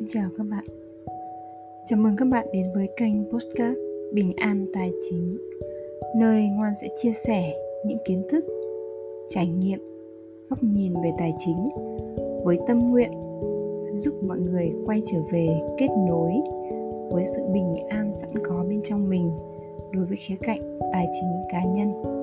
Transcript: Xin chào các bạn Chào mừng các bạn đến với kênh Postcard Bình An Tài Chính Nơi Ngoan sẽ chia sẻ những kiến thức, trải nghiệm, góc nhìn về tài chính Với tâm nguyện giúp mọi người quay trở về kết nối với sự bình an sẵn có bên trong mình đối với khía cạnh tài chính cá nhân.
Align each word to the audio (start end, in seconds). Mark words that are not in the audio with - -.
Xin 0.00 0.08
chào 0.08 0.30
các 0.38 0.46
bạn 0.50 0.64
Chào 1.86 1.98
mừng 1.98 2.16
các 2.16 2.24
bạn 2.24 2.46
đến 2.52 2.66
với 2.74 2.88
kênh 2.96 3.30
Postcard 3.32 3.78
Bình 4.12 4.32
An 4.36 4.66
Tài 4.74 4.92
Chính 5.10 5.38
Nơi 6.16 6.46
Ngoan 6.46 6.72
sẽ 6.82 6.88
chia 7.02 7.12
sẻ 7.12 7.54
những 7.86 7.98
kiến 8.04 8.22
thức, 8.30 8.44
trải 9.28 9.46
nghiệm, 9.46 9.80
góc 10.50 10.62
nhìn 10.62 10.94
về 11.02 11.12
tài 11.18 11.34
chính 11.38 11.68
Với 12.44 12.58
tâm 12.66 12.90
nguyện 12.90 13.10
giúp 13.94 14.14
mọi 14.22 14.38
người 14.38 14.72
quay 14.86 15.02
trở 15.04 15.18
về 15.32 15.48
kết 15.78 15.88
nối 16.08 16.32
với 17.12 17.24
sự 17.26 17.42
bình 17.52 17.74
an 17.88 18.12
sẵn 18.20 18.30
có 18.44 18.64
bên 18.68 18.80
trong 18.84 19.08
mình 19.08 19.30
đối 19.92 20.04
với 20.04 20.16
khía 20.16 20.36
cạnh 20.40 20.78
tài 20.92 21.06
chính 21.12 21.30
cá 21.52 21.64
nhân. 21.64 22.19